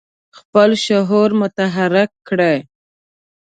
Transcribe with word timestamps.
خپل 0.37 0.69
شعور 0.85 1.29
متحرک 1.41 2.09
کړي. 2.27 2.55